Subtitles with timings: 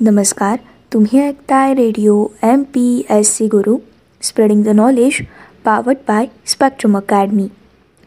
[0.00, 0.58] नमस्कार
[0.92, 3.76] तुम्ही ऐकताय radio M P S C Guru
[4.22, 5.12] spreading the knowledge
[5.64, 7.48] powered by Spectrum Academy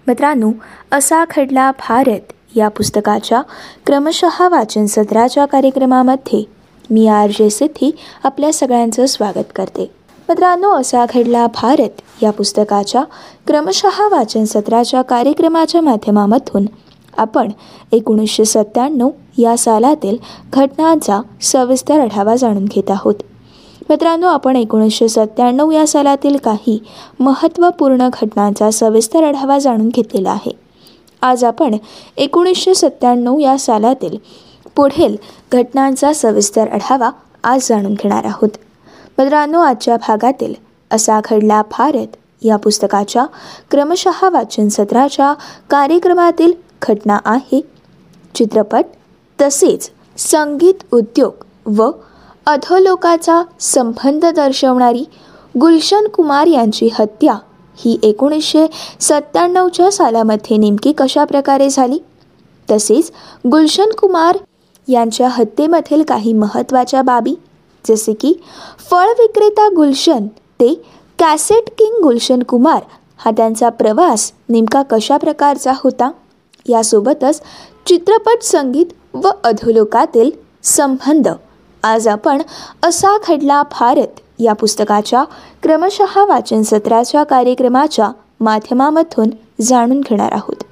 [0.08, 0.52] मित्रांनो
[0.92, 3.42] असा खडला भारत या पुस्तकाच्या
[3.86, 6.44] क्रमशः वाचन सत्राच्या कार्यक्रमामध्ये
[6.90, 7.92] मी आर जे सिद्धी
[8.24, 9.92] आपल्या सगळ्यांचं स्वागत करते.
[10.30, 13.04] मित्रांनो असा घडला भारत या पुस्तकाच्या
[13.48, 16.66] क्रमशः वाचन सत्राच्या कार्यक्रमाच्या माध्यमामधून
[17.18, 17.52] आपण
[17.92, 20.18] एकोणीसशे सत्त्याण्णव या सालातील
[20.54, 23.16] घटनांचा सविस्तर आढावा जाणून घेत आहोत.
[23.90, 26.84] मित्रांनो आपण एकोणीसशे सत्त्याण्णव या सालातील काही
[27.20, 30.52] महत्त्वपूर्ण घटनांचा सविस्तर आढावा जाणून घेतलेला आहे.
[31.22, 31.78] आज आपण
[32.18, 34.18] एकोणीसशे सत्त्याण्णव या सालातील
[34.76, 35.16] पुढील
[35.54, 37.10] घटनांचा सविस्तर आढावा
[37.44, 38.50] आज जाणून घेणार आहोत.
[39.20, 40.54] मित्रांनो आजच्या भागातील
[40.92, 42.08] असा घडला भारत
[42.42, 43.26] या पुस्तकाच्या
[43.72, 45.34] क्रमशः वाचन सत्राच्या
[45.70, 47.62] कार्यक्रमातील घटना आहे.
[48.36, 48.86] चित्रपट
[49.42, 51.44] तसेच संगीत उद्योग
[51.78, 51.92] व
[52.46, 55.04] अधोलोकाचा संबंध दर्शवणारी
[55.60, 57.34] गुलशन कुमार यांची हत्या
[57.78, 58.68] ही एकोणीसशे
[59.00, 62.00] सत्त्याण्णवच्या सालामध्ये नेमकी कशा प्रकारे झाली?
[62.72, 63.12] तसेच
[63.52, 64.38] गुलशन कुमार
[64.88, 67.36] यांच्या हत्येमधील काही महत्त्वाच्या बाबी
[67.90, 68.34] जसे की
[68.92, 70.28] फळ विक्रेता गुलशन
[70.60, 70.74] ते
[71.20, 72.82] कॅसेट किंग गुलशन कुमार
[73.18, 76.12] हा त्यांचा प्रवास नेमका कशा प्रकारचा होता?
[76.70, 77.42] यासोबतच
[77.86, 80.32] चित्रपट संगीत व अधोलोकातील
[80.64, 81.28] संबंध.
[81.84, 82.42] आज आपण
[82.84, 85.24] असा खडला भारत या पुस्तकाच्या
[85.64, 89.30] क्रमशः वाचन सत्राच्या कार्यक्रमाच्या माध्यमामधून
[89.62, 90.64] जाणून घेणार आहोत.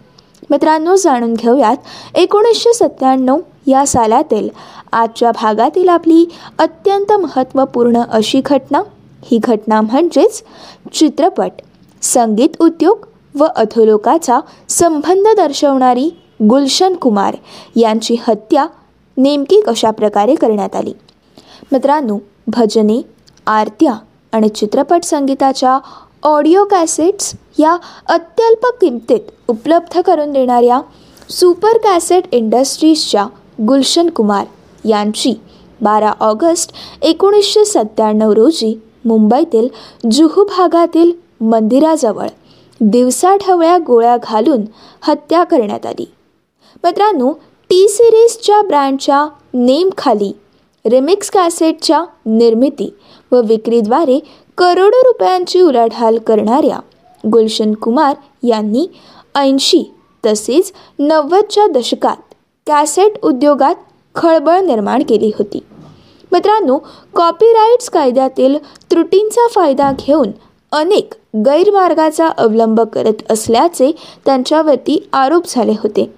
[0.50, 1.78] मित्रांनो जाणून घेऊयात
[2.16, 4.50] एकोणीसशे सत्त्याण्णव या सालातील
[4.92, 6.26] आजच्या भागातील आपली
[6.60, 8.82] अत्यंत महत्त्वपूर्ण अशी घटना.
[9.24, 10.44] ही घटना म्हणजेच
[10.94, 11.52] चित्रपट
[12.02, 13.06] संगीत उद्योग
[13.40, 17.36] व अधोलोकाचा संबंध दर्शवणारी गुलशन कुमार
[17.76, 18.66] यांची हत्या
[19.18, 20.94] नेमकी कशा प्रकारे करण्यात आली?
[21.72, 23.02] मित्रांनो भजने
[23.48, 23.94] आरत्या
[24.32, 25.80] आणि चित्रपट संगीताच्या
[26.24, 27.76] ऑडिओ कॅसेट्स या
[28.08, 30.82] अत्यल्प किमतीत उपलब्ध करून देणाऱ्या
[31.30, 33.28] सुपर कॅसेट इंडस्ट्रीजच्या
[33.68, 34.46] गुलशन कुमार
[34.86, 35.34] यांची
[35.82, 36.72] बारा ऑगस्ट
[37.02, 39.68] एकोणीसशे सत्त्याण्णव रोजी मुंबईतील
[40.12, 41.12] जुहू भागातील
[41.42, 42.28] मंदिराजवळ
[42.82, 44.62] दिवसाढवळ्या गोळ्या घालून
[45.02, 46.06] हत्या करण्यात आली.
[46.84, 47.32] मित्रांनो
[47.70, 50.32] टी सिरीजच्या ब्रँडच्या नेमखाली
[50.86, 52.90] रिमिक्स कॅसेटच्या निर्मिती
[53.32, 54.20] व विक्रीद्वारे
[54.58, 56.80] करोडो रुपयांची उलाढाल करणाऱ्या
[57.24, 58.14] गुलशन कुमार
[58.44, 58.86] यांनी
[59.36, 59.84] ऐंशी
[60.26, 62.34] तसेच नव्वदच्या दशकात
[62.68, 63.76] कॅसेट उद्योगात
[64.16, 65.60] खळबळ निर्माण केली होती.
[66.32, 66.78] मित्रांनो
[67.16, 68.58] कॉपीराईट्स कायद्यातील
[68.92, 70.32] त्रुटींचा फायदा घेऊन
[70.72, 71.14] अनेक
[71.46, 73.92] गैरमार्गाचा अवलंब करत असल्याचे
[74.26, 76.10] त्यांच्यावरती आरोप झाले होते.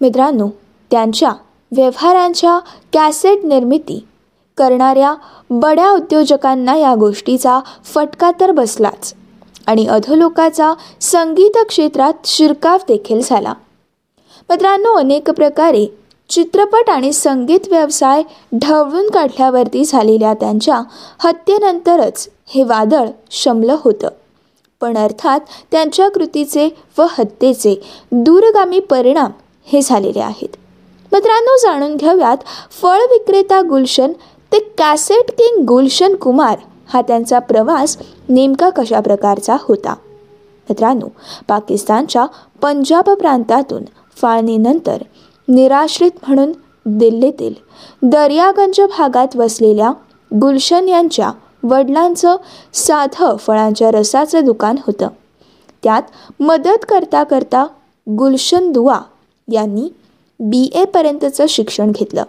[0.00, 0.48] मित्रांनो
[0.90, 1.32] त्यांच्या
[1.72, 2.58] व्यवहारांच्या
[2.92, 4.06] कॅसेट निर्मिती
[4.56, 5.14] करणाऱ्या
[5.50, 9.14] बड्या उद्योजकांना या गोष्टीचा फटका तर बसलाच
[9.66, 13.54] आणि अधोलोकाचा संगीत क्षेत्रात शिरकाव देखील झाला.
[14.50, 15.86] मित्रांनो अनेक प्रकारे
[16.28, 18.22] चित्रपट आणि संगीत व्यवसाय
[18.54, 20.82] ढवळून काढल्यावरती झालेल्या त्यांच्या
[21.18, 24.08] हत्येनंतरच हे वादळ शमलं होतं.
[24.80, 27.80] पण अर्थात त्यांच्या कृतीचे व हत्येचे
[28.12, 29.30] दूरगामी परिणाम
[29.68, 30.56] हे झालेले आहेत.
[31.12, 32.36] मित्रांनो जाणून घेऊयात
[32.82, 34.12] फळ विक्रेता गुलशन
[34.52, 36.58] ते कॅसेट किंग गुलशन कुमार
[36.88, 37.96] हा त्यांचा प्रवास
[38.28, 39.94] नेमका कशा प्रकारचा होता.
[40.68, 41.06] मित्रांनो
[41.48, 42.26] पाकिस्तानच्या
[42.62, 43.82] पंजाब प्रांतातून
[44.16, 45.02] फाळणीनंतर
[45.48, 46.52] निराश्रित म्हणून
[46.86, 47.54] दिल्लीतील
[48.02, 49.92] दर्यागंज भागात वसलेल्या
[50.30, 51.30] गुलशन यांच्या
[51.62, 52.36] वडिलांचं
[52.74, 55.08] साधं फळांच्या रसाचं दुकान होतं.
[55.82, 56.02] त्यात
[56.40, 57.66] मदत करता करता
[58.06, 58.98] गुलशन दुआ
[59.52, 59.88] यांनी
[60.40, 62.22] बी एपर्यंतचं शिक्षण घेतलं.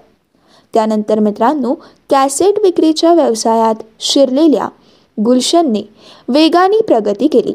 [0.73, 1.75] त्यानंतर मित्रांनो
[2.09, 4.69] कॅसेट विक्रीच्या व्यवसायात शिरलेल्या
[5.25, 5.89] गुलशनने
[6.27, 7.53] वेगाने प्रगती केली.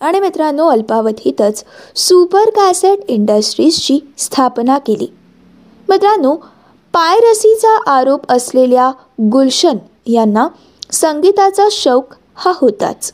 [0.00, 1.64] आणि मित्रांनो अल्पावधीतच
[1.96, 5.06] सुपर कॅसेट इंडस्ट्रीजची स्थापना केली.
[5.88, 6.36] मित्रांनो
[6.92, 9.76] पायरसीचा आरोप असलेल्या गुलशन
[10.06, 10.48] यांना
[10.92, 13.12] संगीताचा शौक हा होताच.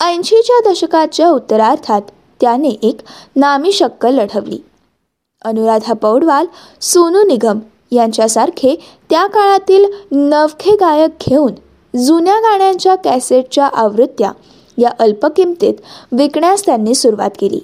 [0.00, 2.02] ऐंशीच्या दशकाच्या उत्तरार्थात
[2.40, 2.98] त्याने एक
[3.36, 4.65] नामी शक्कल लढवली.
[5.46, 6.46] अनुराधा पौडवाल
[6.80, 7.58] सोनू निगम
[7.90, 8.74] यांच्यासारखे
[9.10, 11.52] त्या काळातील नवखे गायक घेऊन
[11.98, 14.32] जुन्या गाण्यांच्या कॅसेटच्या आवृत्त्या
[14.78, 15.74] या अल्प किमतीत
[16.12, 17.60] विकण्यास त्यांनी सुरुवात केली.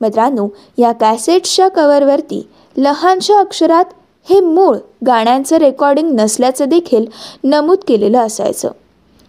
[0.00, 3.84] मित्रांनो या कॅसेट्सच्या कवरवरती लहानशा अक्षरात
[4.30, 4.76] हे मूळ
[5.06, 7.06] गाण्यांचं रेकॉर्डिंग नसल्याचं देखील
[7.44, 8.70] नमूद केलेलं असायचं.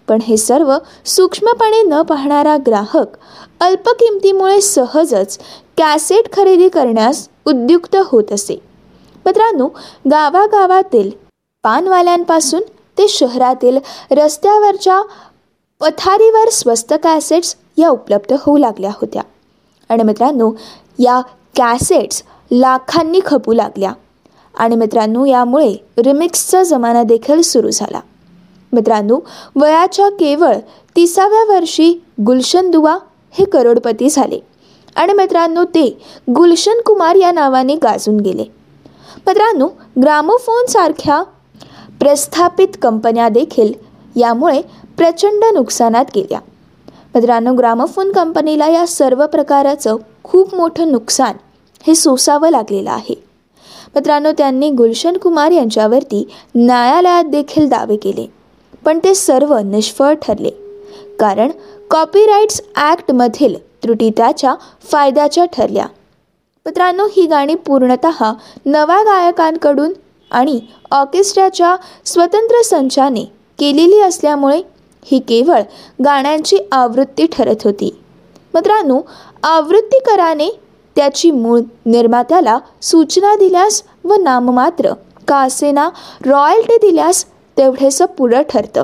[0.08, 3.08] पण हे सर्व सूक्ष्मपणे न पाहणारा ग्राहक
[3.62, 5.38] अल्प किमतीमुळे सहजच
[5.78, 8.62] कॅसेट खरेदी करण्यास उद्युक्त होत असे.
[9.26, 9.68] मित्रांनो
[10.12, 11.12] गावागावातील
[11.64, 12.62] पानवाल्यांपासून
[12.98, 13.78] ते शहरातील
[14.12, 15.02] रस्त्यावरच्या
[15.80, 19.22] पथारीवर स्वस्त कॅसेट्स या उपलब्ध होऊ लागल्या होत्या.
[19.90, 20.52] आणि मित्रांनो
[21.00, 21.22] या
[21.56, 23.92] कॅसेट्स लाखांनी खपू लागल्या.
[24.56, 28.00] आणि मित्रांनो यामुळे रिमिक्सचा जमाना देखील सुरू झाला.
[28.74, 29.20] मित्रांनो
[29.56, 30.56] वयाच्या केवळ
[30.96, 32.98] तिसाव्या वर्षी गुलशन दुवा
[33.32, 34.40] हे करोडपती झाले.
[34.96, 35.98] आणि मित्रांनो ते
[36.36, 38.44] गुलशन कुमार या नावाने गाजून गेले.
[39.28, 39.68] मित्रांनो
[40.02, 41.24] ग्रामोफोनसारख्या
[42.00, 43.74] प्रस्थापित कंपन्या देखील
[44.16, 44.62] यामुळे
[44.98, 46.40] प्रचंड नुकसानात गेल्या.
[47.16, 51.36] मित्रांनो ग्रामोफोन कंपनीला या सर्व प्रकाराचं खूप मोठं नुकसान
[51.88, 53.24] हे सोसावं लागलेलं आहे.
[53.96, 58.32] मित्रांनो त्यांनी गुलशन कुमार यांच्यावरती न्यायालयात देखील दावे केले.
[58.86, 60.61] पण ते सर्व निष्फळ ठरले.
[61.22, 61.52] कारण
[61.90, 64.54] कॉपीराईट्स ॲक्टमधील त्रुटी त्याच्या
[64.92, 65.86] फायद्याच्या ठरल्या.
[66.66, 68.06] मित्रांनो ही गाणी पूर्णत
[68.66, 69.94] नव्या गायकांकडून
[70.32, 70.60] आणि
[70.92, 71.76] ऑर्केस्ट्राच्या
[72.06, 73.24] स्वतंत्र संचाने
[73.60, 74.62] केलेली असल्यामुळे
[75.06, 75.62] ही केवळ
[76.06, 77.90] गाण्यांची आवृत्ती ठरत होती.
[78.54, 79.02] मित्रांनो
[79.44, 80.50] आवृत्तीकराने
[80.96, 84.94] त्याची मूळ निर्मात्याला सूचना दिल्यास व नाममात्र
[85.28, 85.90] का असेना
[86.26, 87.24] रॉयल्टी दिल्यास
[87.58, 88.84] तेवढेसं पुढं ठरतं.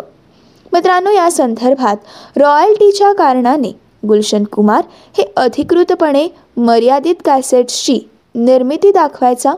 [0.73, 1.97] मित्रांनो या संदर्भात
[2.37, 3.71] रॉयल्टीच्या कारणाने
[4.07, 4.83] गुलशन कुमार
[5.17, 6.27] हे अधिकृतपणे
[6.57, 7.99] मर्यादित कॅसेट्सची
[8.35, 9.53] निर्मिती दाखवायचा.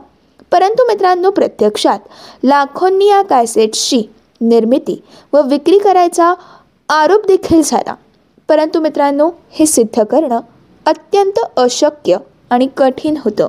[0.52, 2.00] परंतु मित्रांनो प्रत्यक्षात
[2.44, 4.04] लाखोंनी या कॅसेट्सची
[4.42, 5.02] निर्मिती
[5.34, 6.34] व विक्री करायचा
[6.90, 7.96] आरोप देखील झाला.
[8.48, 10.40] परंतु मित्रांनो हे सिद्ध करणं
[10.86, 12.18] अत्यंत अशक्य
[12.50, 13.48] आणि कठीण होतं.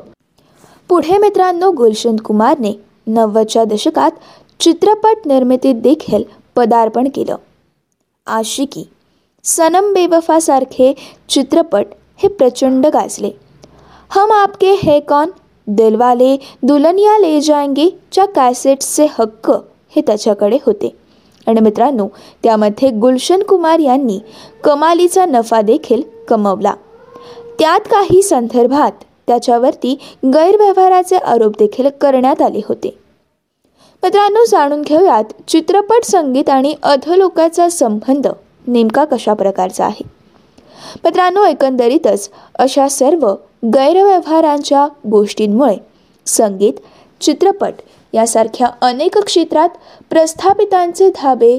[0.88, 4.10] पुढे मित्रांनो गुलशन कुमारने नव्वदच्या दशकात
[4.60, 6.22] चित्रपट निर्मितीत देखील
[6.56, 7.36] पदार्पण केलं.
[8.30, 8.88] आशिकी.
[9.44, 10.94] सनम बेवफासारखे
[11.28, 11.86] चित्रपट
[12.22, 13.30] हे प्रचंड गाजले.
[14.10, 15.30] हम आपके हे कॉन?
[15.66, 17.88] दिलवाले दुलनिया ले जाएंगे?
[18.12, 19.50] च्या कॅसेट्सचे हक्क?
[19.96, 20.96] हे त्याच्याकडे होते.
[21.46, 22.08] आणि मित्रांनो
[22.42, 24.18] त्यामध्ये गुलशन कुमार यांनी
[24.64, 26.74] कमालीचा नफा देखील कमवला.
[27.58, 28.92] त्यात काही संदर्भात
[29.26, 32.98] त्याच्यावरती गैरव्यवहाराचे आरोप देखील करण्यात आले होते.
[34.02, 38.26] मित्रांनो जाणून घेऊयात चित्रपट संगीत आणि अधलोकाचा संबंध
[38.66, 40.02] नेमका कशा प्रकारचा आहे?
[41.04, 45.76] मित्रांनो एकंदरीतच अशा सर्व गैरव्यवहारांच्या गोष्टींमुळे
[46.26, 46.72] संगीत
[47.20, 47.72] चित्रपट
[48.12, 49.68] यासारख्या अनेक क्षेत्रात
[50.10, 51.58] प्रस्थापितांचे धाबे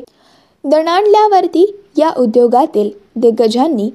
[0.64, 3.90] दणाणल्यावरती या उद्योगातील दिग्गजांनी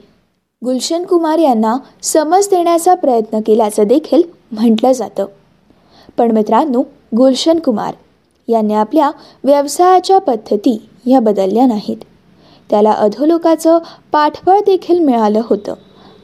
[0.65, 4.23] गुलशन कुमार यांना समज देण्याचा प्रयत्न केल्याचं देखील
[4.53, 5.27] म्हटलं जातं.
[6.19, 6.83] पण मित्रांनो
[7.17, 7.95] गुलशन कुमार
[8.49, 9.11] यांनी आपल्या
[9.45, 11.97] व्यवसायाच्या पद्धती ह्या बदलल्या नाहीत.
[12.71, 13.79] त्याला अधोलोकाचं
[14.13, 15.75] पाठबळ देखील मिळालं होतं.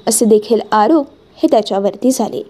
[0.07, 2.43] असे देखील आरोप हे त्याच्यावरती झाले.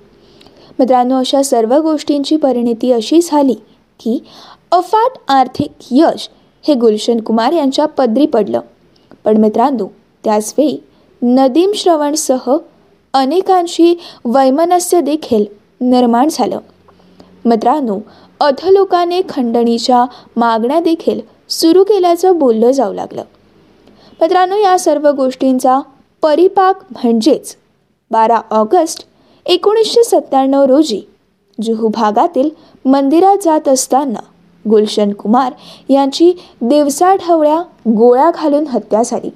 [0.78, 3.54] मित्रांनो अशा सर्व गोष्टींची परिणिती अशी झाली
[4.00, 4.24] की
[4.72, 6.30] अफाट आर्थिक यश
[6.68, 8.60] हे गुलशन कुमार यांच्या पदरी पडलं.
[9.24, 9.86] पण मित्रांनो
[10.24, 10.82] त्याचवेळी
[11.22, 12.56] नदीम श्रवणसह
[13.14, 15.44] अनेकांशी वैमनस्य देखील
[15.80, 16.58] निर्माण झालं.
[17.44, 17.98] मित्रांनो
[18.40, 20.04] अधलोकाने खंडणीच्या
[20.36, 23.22] मागण्या देखील सुरू केल्याचं बोललं जाऊ लागलं.
[24.20, 25.80] मित्रांनो या सर्व गोष्टींचा
[26.22, 27.56] परिपाक म्हणजेच
[28.10, 29.06] बारा ऑगस्ट
[29.46, 31.00] एकोणीसशे सत्त्याण्णव रोजी
[31.62, 32.50] जुहू भागातील
[32.84, 34.20] मंदिरात जात असताना
[34.68, 35.52] गुलशन कुमार
[35.88, 39.30] यांची दिवसाढवळ्या गोळ्या घालून हत्या झाली.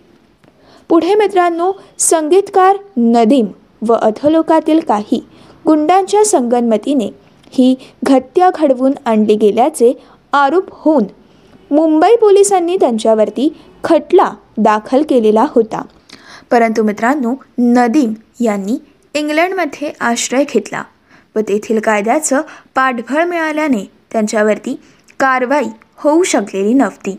[0.88, 3.46] पुढे मित्रांनो संगीतकार नदीम
[3.88, 5.24] व अधलोकातील काही
[5.66, 7.08] गुंडांच्या संगनमतीने
[7.50, 9.92] ही घत्या घडवून आणली गेल्याचे
[10.32, 11.04] आरोप होऊन
[11.70, 15.82] मुंबई पोलिसांनी त्यांच्यावरती खटला दाखल केलेला होता.
[16.50, 18.78] परंतु मित्रांनो नदीम यांनी
[19.14, 20.82] इंग्लंडमध्ये आश्रय घेतला
[21.36, 22.40] व तेथील कायद्याचं
[22.74, 24.80] पाठबळ मिळाल्याने त्यांच्यावरती
[25.20, 27.16] कारवाई होऊ शकलेली नव्हती.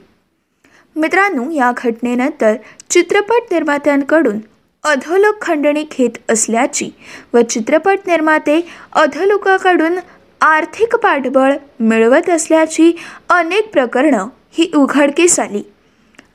[0.95, 2.55] मित्रांनो या घटनेनंतर
[2.89, 4.39] चित्रपट निर्मात्यांकडून
[4.83, 6.89] अधोलोक खंडणी घेत असल्याची
[7.33, 9.99] व चित्रपट निर्माते अधोलोकाकडून
[10.41, 12.97] आर्थिक पाठबळ मिळवत असल्याची
[13.29, 15.63] अनेक प्रकरणं ही उघडकीस आली.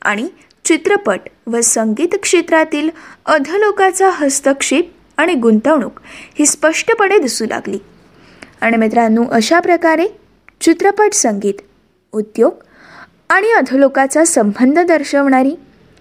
[0.03, 0.29] आणि
[0.65, 2.91] चित्रपट व संगीत क्षेत्रातील
[3.27, 6.01] अधलोकाचा हस्तक्षेप आणि गुंतवणूक
[6.39, 7.79] ही स्पष्टपणे दिसू लागली.
[8.61, 10.07] आणि मित्रांनो अशा प्रकारे
[10.61, 11.55] चित्रपट संगीत
[12.13, 12.53] उद्योग
[13.31, 15.55] आणि अधोलोकाचा संबंध दर्शवणारी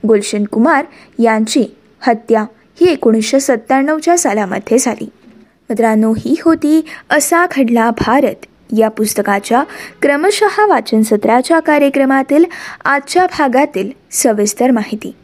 [0.07, 0.85] गुलशन कुमार
[1.19, 1.65] यांची
[1.99, 2.41] हत्या
[2.81, 5.09] ही एकोणीसशे सत्त्याण्णवच्या सालामध्ये झाली.
[5.71, 8.45] मित्रांनो ही होती असा घडला भारत.
[8.77, 9.63] या पुस्तकाच्या
[10.01, 12.45] क्रमशः वाचन सत्राच्या कार्यक्रमातील
[12.85, 15.15] आजच्या भागातील सविस्तर माहिती.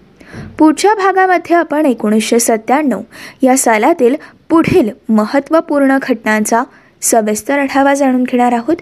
[0.59, 3.01] पुढच्या भागामध्ये आपण एकोणीसशे सत्त्याण्णव
[3.41, 4.15] या सालातील
[4.49, 6.63] पुढील महत्त्वपूर्ण घटनांचा
[7.01, 8.75] सविस्तर आढावा जाणून घेणार आहोत.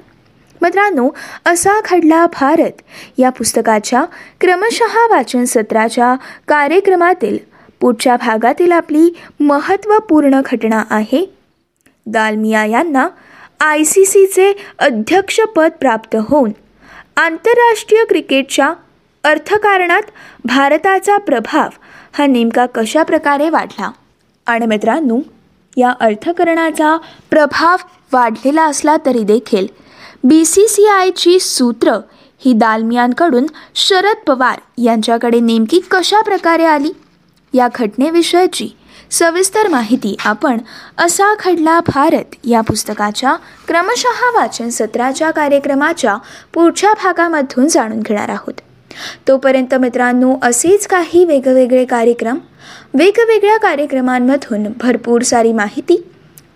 [0.61, 1.09] मित्रांनो
[1.45, 2.81] असा खडला भारत.
[3.17, 4.03] या पुस्तकाच्या
[4.41, 6.15] क्रमशः वाचन सत्राच्या
[6.47, 7.37] कार्यक्रमातील
[7.79, 11.34] पुढच्या भागातील आपली महत्त्वपूर्ण घटना आहे
[12.05, 13.07] दालमिया यांना
[13.59, 16.51] आय सी सीचे अध्यक्षपद प्राप्त होऊन
[17.17, 18.73] आंतरराष्ट्रीय क्रिकेटच्या
[19.23, 20.01] अर्थकारणात
[20.45, 21.69] भारताचा प्रभाव
[22.13, 23.91] हा नेमका कशा प्रकारे वाढला?
[24.47, 25.19] आणि मित्रांनो
[25.77, 26.97] या अर्थकरणाचा
[27.29, 27.77] प्रभाव
[28.13, 29.67] वाढलेला असला तरी देखील
[30.23, 31.97] बी सी सी आयची सूत्र
[32.39, 33.45] ही दालमियांकडून
[33.75, 36.91] शरद पवार यांच्याकडे नेमकी कशा प्रकारे आली?
[37.53, 38.69] या घटनेविषयीची
[39.11, 40.57] सविस्तर माहिती आपण
[40.97, 43.35] असा घडला भारत या पुस्तकाच्या
[43.67, 46.15] क्रमशः वाचन सत्राच्या कार्यक्रमाच्या
[46.53, 48.53] पुढच्या भागामधून जाणून घेणार आहोत.
[49.27, 52.37] तोपर्यंत मित्रांनो असेच काही वेगवेगळे कार्यक्रम
[52.93, 56.03] वेगवेगळ्या कार्यक्रमांमधून भरपूर सारी माहिती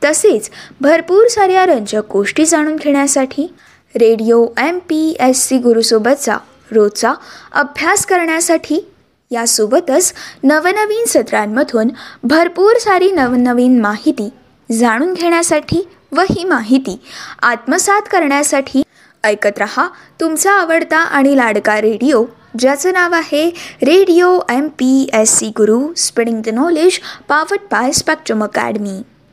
[0.04, 0.50] तसेच
[0.82, 3.54] भरपूर साऱ्या रंजक गोष्टी जाणून घेण्यासाठी
[3.96, 6.38] radio M P S C गुरुसोबतचा
[6.72, 7.14] रोजचा
[7.52, 8.92] अभ्यास करण्यासाठी
[9.32, 11.90] यासोबतच नवनवीन सत्रांमधून
[12.24, 14.30] भरपूर सारी नवनवीन माहिती
[14.70, 15.82] जाणून घेण्यासाठी
[16.12, 16.98] व ही माहिती
[17.42, 18.82] आत्मसात करण्यासाठी
[19.24, 19.88] ऐकत रहा.
[20.20, 22.24] तुमचा आवडता आणि लाडका रेडिओ
[22.60, 23.50] ज्याचं नाव आहे
[23.82, 29.02] radio M P S C Guru spreading the knowledge powered by Spectrum Academy.